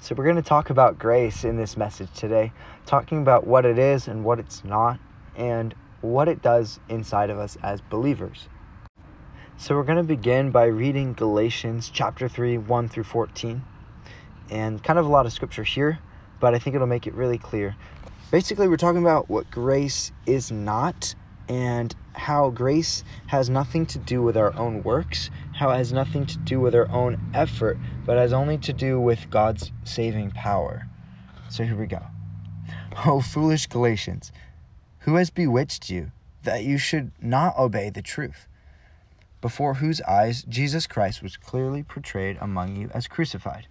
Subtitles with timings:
[0.00, 2.52] So, we're going to talk about grace in this message today,
[2.84, 4.98] talking about what it is and what it's not,
[5.34, 8.48] and what it does inside of us as believers.
[9.56, 13.62] So, we're going to begin by reading Galatians chapter 3, 1 through 14,
[14.50, 16.00] and kind of a lot of scripture here,
[16.38, 17.74] but I think it'll make it really clear.
[18.30, 21.14] Basically, we're talking about what grace is not
[21.48, 26.26] and how grace has nothing to do with our own works, how it has nothing
[26.26, 30.88] to do with our own effort, but has only to do with God's saving power.
[31.48, 32.02] So here we go.
[33.06, 34.32] O foolish Galatians,
[35.00, 36.10] who has bewitched you
[36.42, 38.48] that you should not obey the truth?
[39.40, 43.68] Before whose eyes Jesus Christ was clearly portrayed among you as crucified.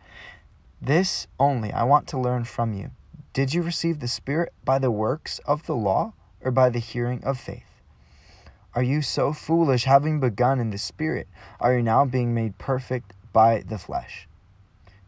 [0.82, 2.92] This only I want to learn from you.
[3.34, 7.24] Did you receive the Spirit by the works of the law or by the hearing
[7.24, 7.73] of faith?
[8.76, 11.28] Are you so foolish, having begun in the Spirit?
[11.60, 14.28] Are you now being made perfect by the flesh?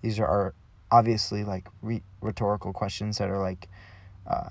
[0.02, 0.54] These are
[0.92, 3.68] obviously like re- rhetorical questions that are like
[4.28, 4.50] uh,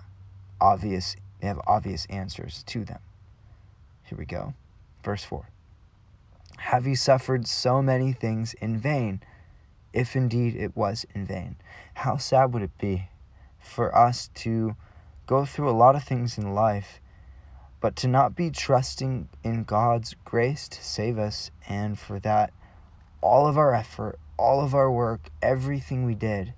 [0.61, 2.99] obvious, they have obvious answers to them.
[4.03, 4.55] Here we go.
[5.05, 5.49] Verse 4
[6.59, 9.21] Have you suffered so many things in vain?
[9.93, 11.55] If indeed it was in vain,
[11.95, 13.11] how sad would it be
[13.61, 14.75] for us to
[15.27, 17.01] go through a lot of things in life
[17.85, 22.51] but to not be trusting in God's grace to save us, and for that,
[23.21, 26.55] all of our effort, all of our work, everything we did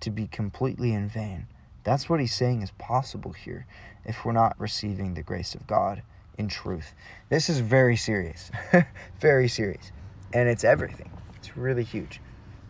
[0.00, 1.46] to be completely in vain.
[1.84, 3.66] That's what he's saying is possible here
[4.06, 6.02] if we're not receiving the grace of God
[6.38, 6.94] in truth.
[7.28, 8.50] This is very serious,
[9.20, 9.92] very serious,
[10.32, 11.10] and it's everything.
[11.36, 12.18] It's really huge.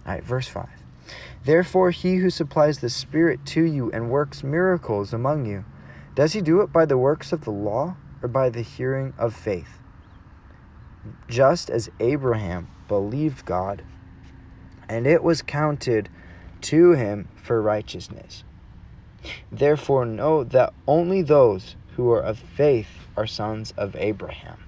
[0.04, 0.68] All right, verse 5.
[1.44, 5.64] Therefore, he who supplies the Spirit to you and works miracles among you,
[6.14, 9.34] does he do it by the works of the law or by the hearing of
[9.34, 9.78] faith?
[11.28, 13.82] Just as Abraham believed God,
[14.88, 16.08] and it was counted
[16.60, 18.44] to him for righteousness.
[19.50, 24.58] Therefore, know that only those who are of faith are sons of Abraham.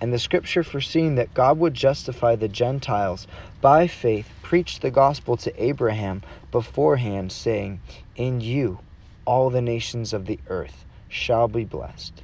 [0.00, 3.26] And the scripture, foreseeing that God would justify the Gentiles
[3.60, 7.80] by faith, preached the gospel to Abraham beforehand, saying,
[8.14, 8.80] In you
[9.26, 12.22] all the nations of the earth shall be blessed.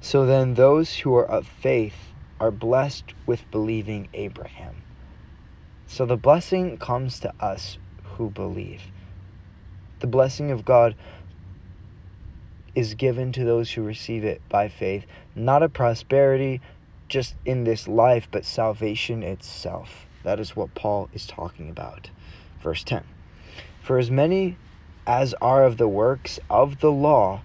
[0.00, 4.76] So then, those who are of faith are blessed with believing Abraham.
[5.86, 8.82] So the blessing comes to us who believe.
[10.00, 10.94] The blessing of God
[12.74, 16.60] is given to those who receive it by faith, not a prosperity
[17.08, 20.06] just in this life, but salvation itself.
[20.22, 22.10] That is what Paul is talking about.
[22.62, 23.02] Verse 10
[23.80, 24.56] For as many
[25.08, 27.40] as are of the works of the law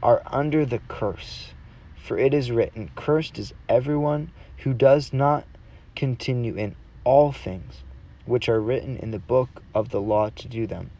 [0.00, 1.50] are under the curse.
[1.96, 5.44] For it is written, Cursed is everyone who does not
[5.96, 7.82] continue in all things
[8.24, 10.90] which are written in the book of the law to do them.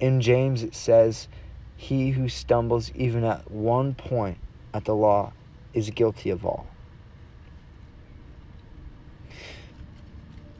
[0.00, 1.28] In James it says,
[1.76, 4.38] He who stumbles even at one point
[4.72, 5.32] at the law
[5.74, 6.66] is guilty of all.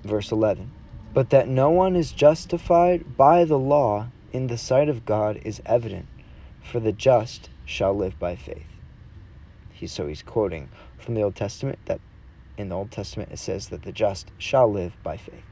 [0.05, 0.71] Verse 11
[1.15, 5.63] But that no one is justified by the law in the sight of God is
[5.67, 6.09] evident,
[6.61, 8.67] for the just shall live by faith.
[9.87, 12.01] So he's quoting from the Old Testament that
[12.57, 15.45] in the Old Testament it says that the just shall live by faith.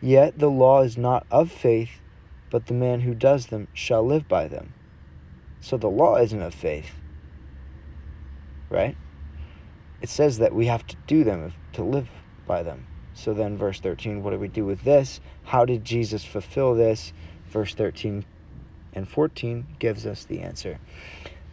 [0.00, 2.02] Yet the law is not of faith,
[2.50, 4.74] but the man who does them shall live by them.
[5.60, 7.00] So the law isn't of faith,
[8.70, 8.96] right?
[10.00, 12.10] It says that we have to do them to live
[12.46, 12.86] by them.
[13.14, 15.18] So then, verse 13, what do we do with this?
[15.44, 17.12] How did Jesus fulfill this?
[17.48, 18.24] Verse 13
[18.92, 20.78] and 14 gives us the answer.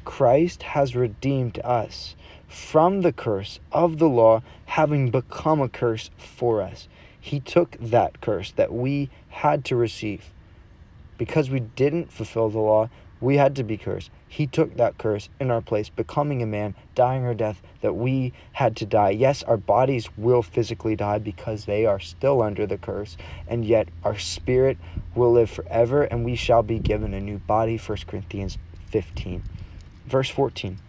[0.04, 2.16] Christ has redeemed us
[2.48, 6.88] from the curse of the law, having become a curse for us.
[7.20, 10.32] He took that curse that we had to receive.
[11.18, 12.90] Because we didn't fulfill the law,
[13.20, 14.12] we had to be cursed.
[14.36, 18.34] He took that curse in our place, becoming a man, dying our death that we
[18.52, 19.12] had to die.
[19.12, 23.16] Yes, our bodies will physically die because they are still under the curse,
[23.48, 24.78] and yet our spirit
[25.16, 27.78] will live forever, and we shall be given a new body.
[27.78, 29.42] 1 Corinthians 15.
[30.06, 30.80] Verse 14.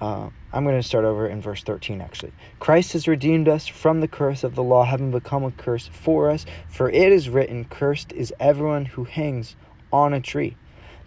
[0.00, 2.32] Uh, I'm going to start over in verse 13 actually.
[2.60, 6.30] Christ has redeemed us from the curse of the law, having become a curse for
[6.30, 6.46] us.
[6.66, 9.54] For it is written, Cursed is everyone who hangs
[9.92, 10.56] on a tree,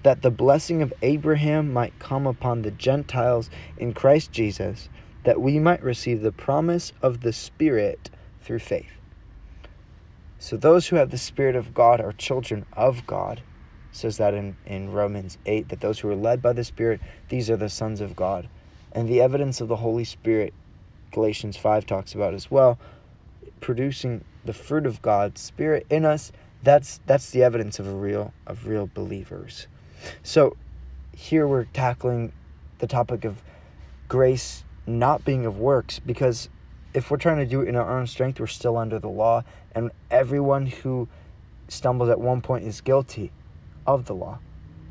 [0.04, 4.90] that the blessing of Abraham might come upon the Gentiles in Christ Jesus,
[5.24, 8.10] that we might receive the promise of the Spirit
[8.42, 8.92] through faith.
[10.40, 13.40] So those who have the Spirit of God are children of God.
[13.92, 17.00] It says that in, in Romans 8, that those who are led by the Spirit,
[17.30, 18.50] these are the sons of God.
[18.92, 20.54] And the evidence of the Holy Spirit
[21.12, 22.80] Galatians 5 talks about as well,
[23.60, 26.32] producing the fruit of God's spirit in us,
[26.64, 29.68] that's that's the evidence of a real of real believers.
[30.24, 30.58] So
[31.12, 32.34] here we're tackling
[32.80, 33.44] the topic of
[34.08, 36.50] grace not being of works because
[36.94, 39.44] if we're trying to do it in our own strength, we're still under the law,
[39.74, 41.08] and everyone who
[41.70, 43.32] stumbles at one point is guilty
[43.86, 44.40] of the law.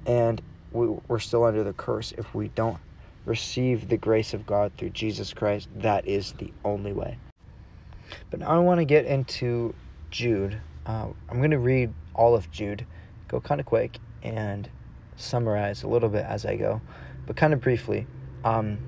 [0.06, 0.40] And
[0.70, 2.78] we, we're still under the curse if we don't
[3.26, 5.68] receive the grace of God through Jesus Christ.
[5.74, 7.18] That is the only way.
[8.30, 9.74] But now I want to get into
[10.10, 10.62] Jude.
[10.86, 12.86] Uh, I'm going to read all of Jude,
[13.28, 14.70] go kind of quick, and
[15.22, 16.80] summarize a little bit as I go,
[17.26, 18.06] but kind of briefly.
[18.44, 18.78] Um,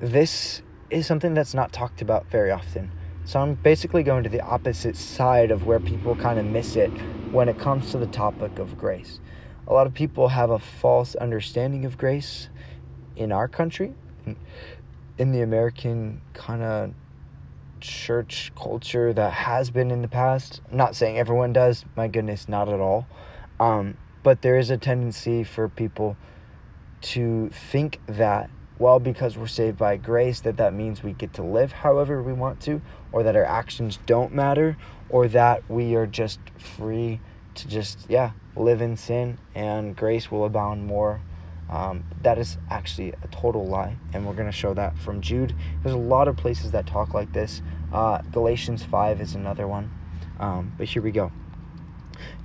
[0.00, 2.90] this is something that's not talked about very often.
[3.24, 6.90] So I'm basically going to the opposite side of where people kind of miss it
[7.32, 9.18] when it comes to the topic of grace.
[9.66, 12.48] A lot of people have a false understanding of grace
[13.16, 13.94] in our country,
[15.18, 16.94] in the American kind of
[17.80, 20.60] church culture that has been in the past.
[20.70, 23.06] I'm not saying everyone does, my goodness, not at all.
[23.58, 23.96] Um,
[24.26, 26.16] but there is a tendency for people
[27.00, 31.44] to think that well because we're saved by grace that that means we get to
[31.44, 32.82] live however we want to
[33.12, 34.76] or that our actions don't matter
[35.10, 37.20] or that we are just free
[37.54, 41.20] to just yeah live in sin and grace will abound more.
[41.70, 45.54] Um, that is actually a total lie and we're going to show that from jude.
[45.84, 47.62] There's a lot of places that talk like this.
[47.92, 49.92] Uh, galatians 5 is another one.
[50.40, 51.30] Um, but here we go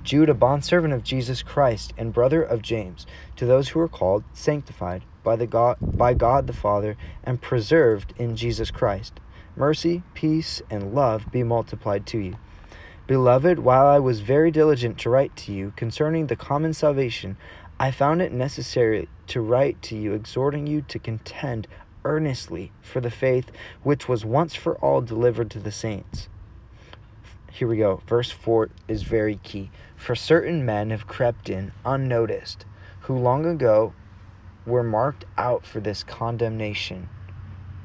[0.04, 4.24] Jude, a bondservant of Jesus Christ and brother of James, to those who are called,
[4.32, 9.20] sanctified, by, the God, by God the Father and preserved in Jesus Christ.
[9.56, 12.34] Mercy, peace, and love be multiplied to you.
[13.06, 17.36] Beloved, while I was very diligent to write to you concerning the common salvation,
[17.78, 21.68] I found it necessary to write to you, exhorting you to contend
[22.04, 23.50] earnestly for the faith
[23.82, 26.28] which was once for all delivered to the saints.
[27.54, 28.02] Here we go.
[28.08, 29.70] Verse 4 is very key.
[29.94, 32.64] For certain men have crept in unnoticed,
[33.00, 33.92] who long ago
[34.64, 37.08] were marked out for this condemnation.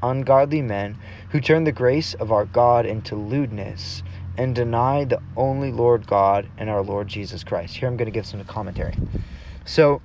[0.02, 0.98] Ungodly men
[1.30, 4.04] who turn the grace of our God into lewdness
[4.38, 7.76] and deny the only Lord God and our Lord Jesus Christ.
[7.76, 8.96] Here I'm going to give some commentary.
[9.66, 10.02] So,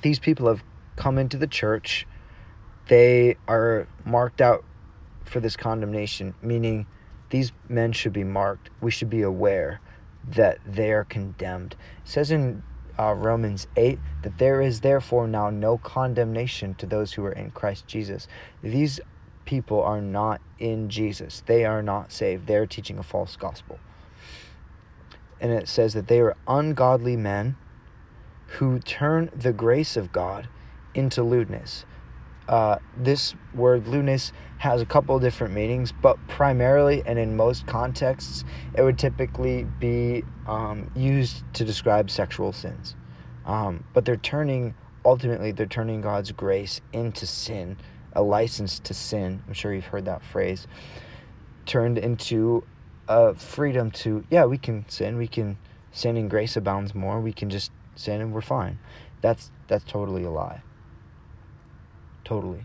[0.00, 0.64] these people have
[0.96, 2.06] come into the church.
[2.86, 4.64] They are marked out
[5.24, 6.86] for this condemnation, meaning
[7.32, 8.68] these men should be marked.
[8.82, 9.80] We should be aware
[10.28, 11.74] that they are condemned.
[12.04, 12.62] It says in
[12.98, 17.50] uh, Romans 8 that there is therefore now no condemnation to those who are in
[17.50, 18.28] Christ Jesus.
[18.62, 19.00] These
[19.46, 22.46] people are not in Jesus, they are not saved.
[22.46, 23.80] They're teaching a false gospel.
[25.40, 27.56] And it says that they are ungodly men
[28.58, 30.48] who turn the grace of God
[30.94, 31.86] into lewdness.
[32.48, 38.44] Uh, this word lewdness has a couple different meanings, but primarily and in most contexts,
[38.74, 42.96] it would typically be um, used to describe sexual sins.
[43.44, 44.74] Um, but they're turning,
[45.04, 47.76] ultimately, they're turning God's grace into sin,
[48.12, 49.42] a license to sin.
[49.46, 50.66] I'm sure you've heard that phrase.
[51.66, 52.64] Turned into
[53.08, 55.58] a freedom to, yeah, we can sin, we can
[55.92, 58.78] sin and grace abounds more, we can just sin and we're fine.
[59.20, 60.62] That's that's totally a lie.
[62.32, 62.64] Totally.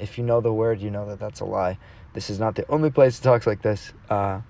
[0.00, 1.78] If you know the word, you know that that's a lie.
[2.14, 3.92] This is not the only place it talks like this.
[4.10, 4.40] Uh,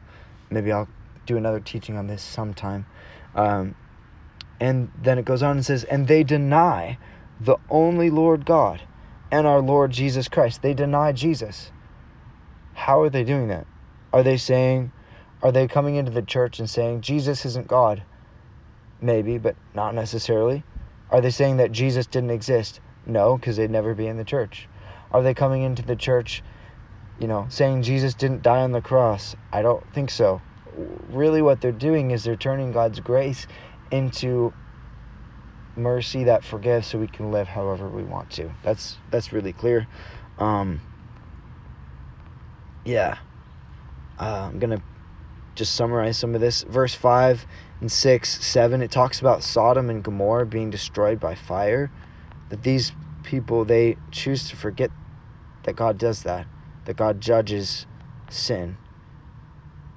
[0.49, 0.89] maybe I'll
[1.27, 2.87] do another teaching on this sometime.
[3.35, 3.75] Um,
[4.59, 6.97] and then it goes on and says, and they deny
[7.39, 8.81] the only Lord God
[9.31, 10.63] and our Lord Jesus Christ.
[10.63, 11.71] They deny Jesus.
[12.73, 13.67] How are they doing that?
[14.15, 14.93] Are they saying,
[15.43, 18.03] are they coming into the church and saying, Jesus isn't God?
[19.03, 20.63] Maybe, but not necessarily.
[21.11, 22.81] Are they saying that Jesus didn't exist?
[23.07, 24.69] No, because they'd never be in the church.
[25.11, 26.43] Are they coming into the church,
[27.19, 29.37] you know, saying Jesus didn't die on the cross?
[29.53, 30.41] I don't think so.
[31.09, 33.47] Really, what they're doing is they're turning God's grace
[33.91, 34.53] into
[35.77, 38.51] mercy that forgives so we can live however we want to.
[38.63, 39.87] That's that's really clear.
[40.39, 40.81] Um,
[42.85, 43.19] yeah.
[44.19, 44.83] Uh, I'm going to
[45.55, 46.63] just summarize some of this.
[46.63, 47.47] Verse 5
[47.81, 51.91] and 6, 7, it talks about Sodom and Gomorrah being destroyed by fire
[52.55, 52.93] that these
[53.25, 54.93] people they choose to forget
[55.65, 56.47] that God does that,
[56.85, 57.87] that God judges
[58.31, 58.79] sin.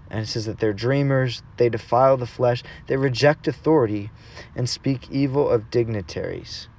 [0.07, 4.11] And it says that they're dreamers, they defile the flesh, they reject authority,
[4.55, 6.69] and speak evil of dignitaries.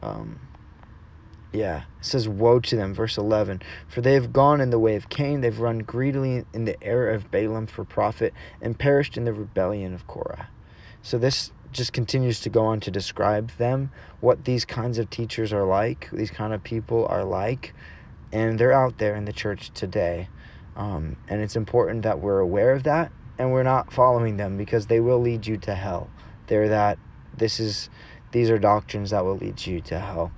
[0.00, 0.38] Um,
[1.52, 3.62] yeah, it says, Woe to them, verse 11.
[3.88, 7.10] For they have gone in the way of Cain, they've run greedily in the error
[7.10, 10.50] of Balaam for profit, and perished in the rebellion of Korah.
[11.02, 13.90] So this just continues to go on to describe them,
[14.20, 17.74] what these kinds of teachers are like, these kind of people are like.
[18.32, 20.30] and they're out there in the church today.
[20.76, 24.86] Um, and it's important that we're aware of that and we're not following them because
[24.86, 26.12] they will lead you to hell.
[26.46, 26.98] They're that
[27.36, 27.90] this is
[28.32, 30.32] these are doctrines that will lead you to hell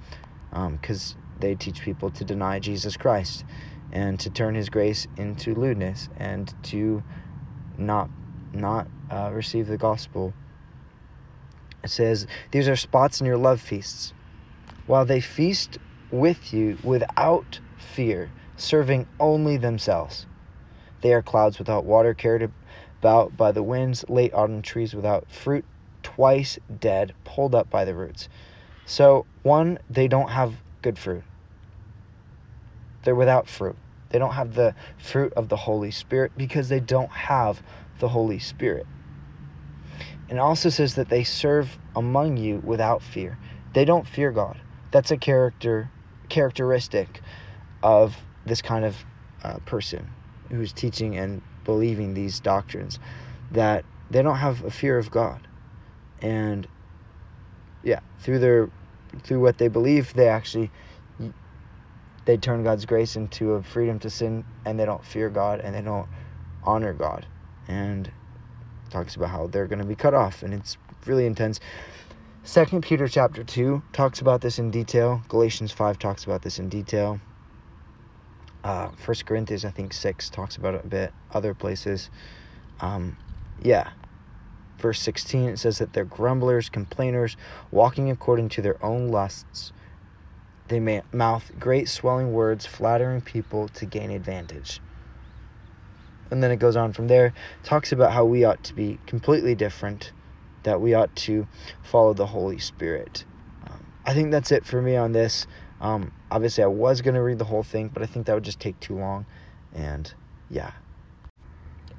[0.53, 3.45] because um, they teach people to deny Jesus Christ
[3.93, 7.05] and to turn His grace into lewdness and to
[7.79, 8.11] not
[8.53, 10.35] not uh, receive the gospel.
[11.85, 14.15] It says these are spots in your love feasts,
[14.87, 15.79] while they feast
[16.11, 20.27] with you without fear, serving only themselves.
[21.03, 22.51] They are clouds without water, carried
[23.01, 25.67] about by the winds, late autumn trees without fruit,
[26.03, 28.29] twice dead, pulled up by the roots.
[28.87, 31.25] So, one, they don't have good fruit.
[33.03, 33.77] They're without fruit.
[34.09, 37.63] They don't have the fruit of the Holy Spirit because they don't have
[37.99, 38.87] the Holy Spirit.
[40.29, 43.39] And also says that they serve among you without fear.
[43.75, 44.59] They don't fear God.
[44.91, 45.91] That's a character
[46.29, 47.21] characteristic
[47.83, 48.17] of
[48.47, 48.97] this kind of
[49.43, 50.09] uh, person
[50.51, 52.99] who's teaching and believing these doctrines
[53.51, 55.47] that they don't have a fear of God.
[56.21, 56.67] And
[57.83, 58.71] yeah, through their
[59.23, 60.71] through what they believe, they actually
[62.25, 65.75] they turn God's grace into a freedom to sin and they don't fear God and
[65.75, 66.09] they don't
[66.63, 67.27] honor God.
[67.69, 68.11] And
[68.91, 70.77] talks about how they're going to be cut off and it's
[71.07, 71.61] really intense.
[72.43, 75.23] Second Peter chapter 2 talks about this in detail.
[75.29, 77.21] Galatians 5 talks about this in detail.
[78.63, 81.13] Uh, First Corinthians, I think 6 talks about it a bit.
[81.33, 82.11] Other places.
[82.81, 83.17] Um,
[83.63, 83.91] yeah.
[84.79, 87.37] Verse 16, it says that they're grumblers, complainers,
[87.71, 89.73] walking according to their own lusts
[90.69, 94.81] they mouth great swelling words, flattering people to gain advantage.
[96.31, 99.55] And then it goes on from there, talks about how we ought to be completely
[99.55, 100.13] different,
[100.63, 101.47] that we ought to
[101.83, 103.25] follow the Holy Spirit.
[103.67, 105.47] Um, I think that's it for me on this.
[105.81, 108.45] Um, obviously, I was going to read the whole thing, but I think that would
[108.45, 109.27] just take too long.
[109.75, 110.13] And
[110.51, 110.73] yeah.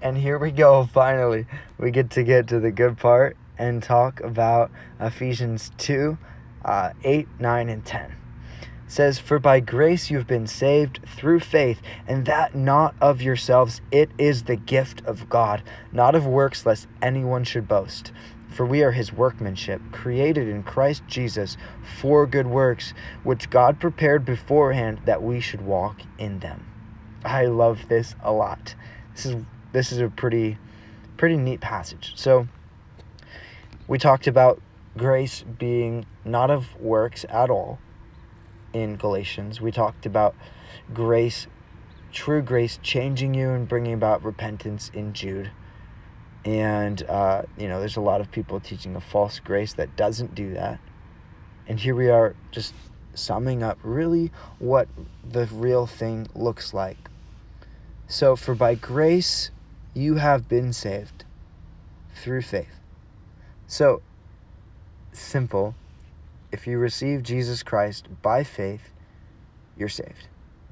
[0.01, 1.45] And here we go, finally.
[1.77, 6.17] We get to get to the good part and talk about Ephesians 2
[6.65, 8.24] uh, 8, 9, and 10
[8.87, 13.81] says, For by grace you have been saved through faith, and that not of yourselves,
[13.91, 18.11] it is the gift of God, not of works, lest anyone should boast.
[18.47, 21.57] For we are his workmanship, created in Christ Jesus
[21.99, 26.65] for good works, which God prepared beforehand that we should walk in them.
[27.25, 28.75] I love this a lot.
[29.13, 29.35] This is
[29.73, 30.57] this is a pretty
[31.17, 32.13] pretty neat passage.
[32.15, 32.47] So
[33.87, 34.61] we talked about
[34.95, 37.79] grace being not of works at all,
[38.75, 39.61] in Galatians.
[39.61, 40.35] We talked about
[40.93, 41.47] grace,
[42.11, 45.49] true grace, changing you and bringing about repentance in Jude.
[46.43, 50.35] And, uh, you know, there's a lot of people teaching a false grace that doesn't
[50.35, 50.79] do that.
[51.67, 52.73] And here we are just
[53.13, 54.29] summing up really
[54.59, 54.89] what
[55.23, 56.97] the real thing looks like.
[58.07, 59.51] So, for by grace
[59.93, 61.23] you have been saved
[62.13, 62.81] through faith.
[63.67, 64.01] So,
[65.13, 65.75] simple
[66.55, 68.93] if you receive Jesus Christ by faith,
[69.77, 70.29] you're saved.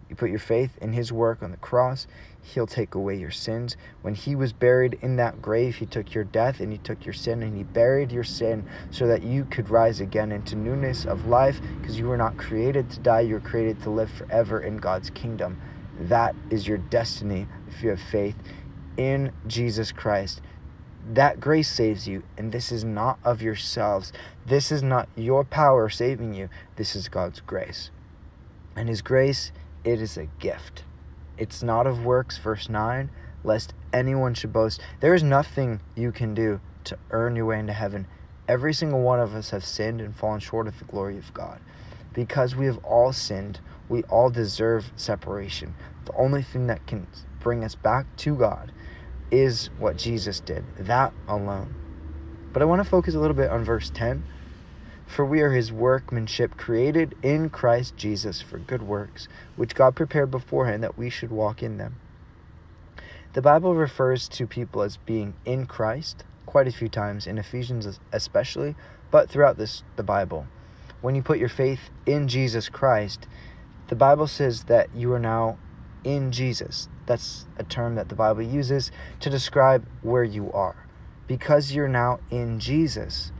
[0.09, 2.07] You put your faith in his work on the cross,
[2.41, 3.75] he'll take away your sins.
[4.01, 7.11] When he was buried in that grave, he took your death and he took your
[7.11, 11.25] sin and he buried your sin so that you could rise again into newness of
[11.25, 14.77] life because you were not created to die, you were created to live forever in
[14.77, 15.57] God's kingdom.
[15.99, 18.37] That is your destiny if you have faith
[18.95, 20.39] in Jesus Christ.
[21.11, 24.13] That grace saves you, and this is not of yourselves.
[24.45, 26.47] This is not your power saving you.
[26.77, 27.91] This is God's grace.
[28.75, 29.51] And His grace,
[29.83, 30.83] it is a gift.
[31.37, 33.09] It's not of works, verse 9,
[33.43, 34.81] lest anyone should boast.
[35.01, 38.07] There is nothing you can do to earn your way into heaven.
[38.47, 41.59] Every single one of us have sinned and fallen short of the glory of God.
[42.13, 45.75] Because we have all sinned, we all deserve separation.
[46.05, 47.07] The only thing that can
[47.41, 48.71] bring us back to God
[49.31, 51.73] is what Jesus did, that alone.
[52.51, 54.23] But I want to focus a little bit on verse 10.
[55.05, 60.31] For we are his workmanship, created in Christ Jesus for good works, which God prepared
[60.31, 61.95] beforehand that we should walk in them.
[63.33, 67.99] The Bible refers to people as being in Christ quite a few times, in Ephesians
[68.11, 68.75] especially,
[69.11, 70.47] but throughout this the Bible.
[71.01, 73.27] When you put your faith in Jesus Christ,
[73.87, 75.57] the Bible says that you are now
[76.03, 76.89] in Jesus.
[77.05, 80.87] That's a term that the Bible uses to describe where you are.
[81.27, 83.31] Because you're now in Jesus,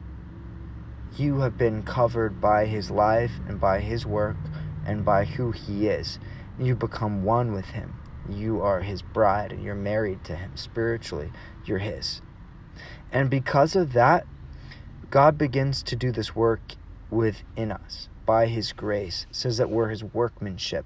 [1.18, 4.38] you have been covered by his life and by his work
[4.86, 6.20] and by who he is.
[6.60, 7.96] You become one with him.
[8.30, 11.32] You are his bride and you're married to him spiritually.
[11.66, 12.22] You're his.
[13.12, 14.26] And because of that,
[15.10, 16.62] God begins to do this work
[17.12, 19.28] within us by his grace.
[19.30, 20.86] It says that we're his workmanship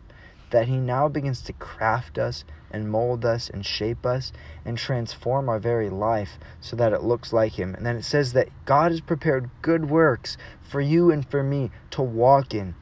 [0.51, 4.32] that He now begins to craft us and mold us and shape us
[4.66, 7.75] and transform our very life so that it looks like Him.
[7.75, 11.72] And then it says that God has prepared good works for you and for me
[11.92, 12.75] to walk in.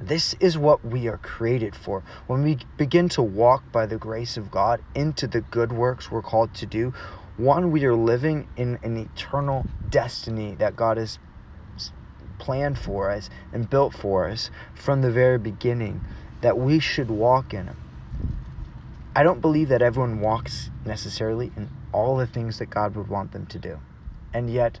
[0.00, 2.02] This is what we are created for.
[2.26, 6.22] When we begin to walk by the grace of God into the good works we're
[6.22, 6.92] called to do,
[7.36, 11.18] one, we are living in an eternal destiny that God has
[12.38, 16.02] planned for us and built for us from the very beginning
[16.44, 17.70] that we should walk in.
[19.16, 23.32] I don't believe that everyone walks necessarily in all the things that God would want
[23.32, 23.78] them to do.
[24.34, 24.78] And yet,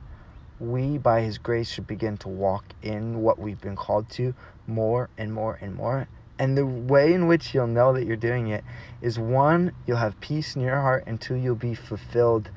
[0.60, 4.34] we, by His grace, should begin to walk in what we've been called to
[4.66, 6.06] more and more and more.
[6.38, 8.62] And the way in which you'll know that you're doing it
[9.00, 12.50] is one, you'll have peace in your heart, and two, you'll be fulfilled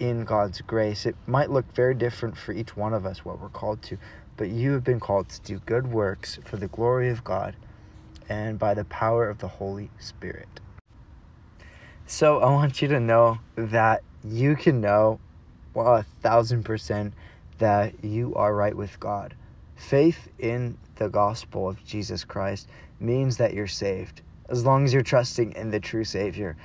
[0.00, 1.04] in God's grace.
[1.04, 3.98] It might look very different for each one of us what we're called to,
[4.38, 7.54] but you have been called to do good works for the glory of God
[8.28, 10.60] and by the power of the Holy Spirit.
[12.06, 15.20] So I want you to know that you can know
[15.74, 17.14] well, a thousand percent
[17.58, 19.34] that you are right with God.
[19.76, 22.68] Faith in the gospel of Jesus Christ
[22.98, 26.56] means that you're saved as long as you're trusting in the true Savior.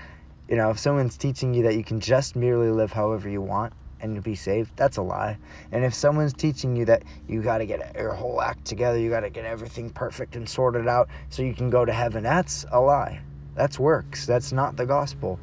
[0.48, 3.74] You know, if someone's teaching you that you can just merely live however you want
[4.04, 5.38] and you'll be saved, that's a lie.
[5.72, 9.10] And if someone's teaching you that you got to get your whole act together, you
[9.10, 12.66] got to get everything perfect and sorted out so you can go to heaven, that's
[12.72, 13.22] a lie.
[13.56, 14.26] That's works.
[14.26, 15.40] That's not the gospel.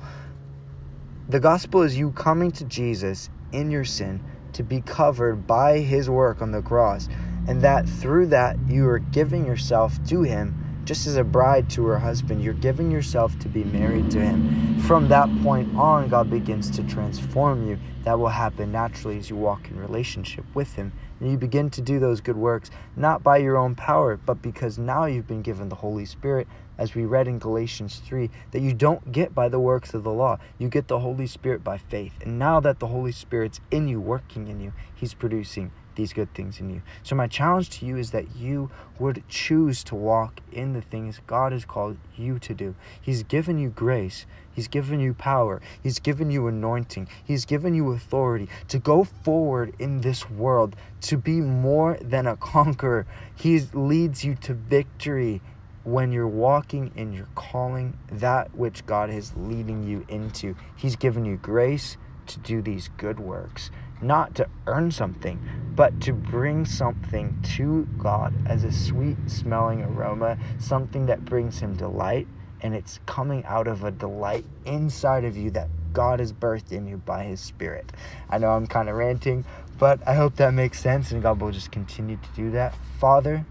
[1.31, 6.11] The gospel is you coming to Jesus in your sin to be covered by his
[6.11, 7.09] work on the cross,
[7.49, 11.85] and that through that you are giving yourself to him just as a bride to
[11.87, 12.43] her husband.
[12.43, 14.79] You're giving yourself to be married to him.
[14.81, 17.79] From that point on, God begins to transform you.
[18.05, 20.93] That will happen naturally as you walk in relationship with him.
[21.21, 24.79] And you begin to do those good works, not by your own power, but because
[24.79, 28.73] now you've been given the Holy Spirit, as we read in Galatians 3, that you
[28.73, 30.39] don't get by the works of the law.
[30.59, 32.15] You get the Holy Spirit by faith.
[32.23, 36.33] And now that the Holy Spirit's in you, working in you, He's producing these good
[36.33, 36.81] things in you.
[37.03, 41.21] So, my challenge to you is that you would choose to walk in the things
[41.27, 42.75] God has called you to do.
[43.01, 47.93] He's given you grace, He's given you power, He's given you anointing, He's given you
[47.93, 53.07] authority to go forward in this world, to be more than a conqueror.
[53.35, 55.43] He leads you to victory
[55.85, 60.57] when you're walking in your calling, that which God is leading you into.
[60.77, 63.71] He's given you grace to do these good works
[64.03, 65.41] not to earn something,
[65.75, 71.75] but to bring something to God as a sweet smelling aroma, something that brings Him
[71.75, 72.27] delight,
[72.61, 76.87] and it's coming out of a delight inside of you that God has birthed in
[76.87, 77.93] you by His Spirit.
[78.29, 79.45] I know I'm kind of ranting,
[79.79, 82.75] but I hope that makes sense, and God will just continue to do that.
[82.99, 83.47] Father,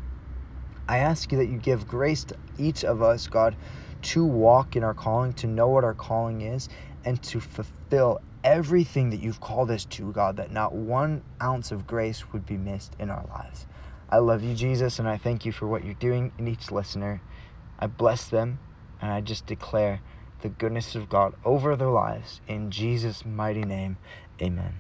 [0.88, 3.56] I ask you that you give grace to each of us, God,
[4.02, 6.70] to walk in our calling, to know what our calling is,
[7.06, 11.88] and to fulfill everything that you've called us to, God, that not one ounce of
[11.88, 13.66] grace would be missed in our lives.
[14.10, 17.22] I love you, Jesus, and I thank you for what you're doing in each listener.
[17.80, 18.60] I bless them,
[19.02, 20.02] and I just declare
[20.42, 22.42] the goodness of God over their lives.
[22.48, 23.98] In Jesus' mighty name,
[24.42, 24.80] amen.